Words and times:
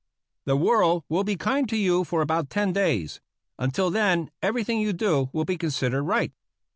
The 0.45 0.55
world 0.57 1.03
will 1.09 1.23
be 1.23 1.35
kind 1.35 1.69
to 1.69 1.77
you 1.77 2.03
for 2.03 2.23
about 2.23 2.49
ten 2.49 2.73
days; 2.73 3.21
until 3.59 3.91
then 3.91 4.31
everything 4.41 4.79
you 4.79 4.93
do 4.93 5.29
will 5.31 5.45
be 5.45 5.59
considered 5.59 6.01
right. 6.01 6.31